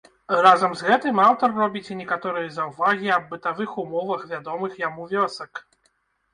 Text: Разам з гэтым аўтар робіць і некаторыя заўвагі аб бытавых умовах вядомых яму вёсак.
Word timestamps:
Разам 0.43 0.71
з 0.79 0.87
гэтым 0.87 1.21
аўтар 1.25 1.53
робіць 1.59 1.83
і 1.91 1.99
некаторыя 2.01 2.49
заўвагі 2.57 3.13
аб 3.19 3.29
бытавых 3.37 3.79
умовах 3.85 4.21
вядомых 4.35 4.83
яму 4.89 5.11
вёсак. 5.17 5.67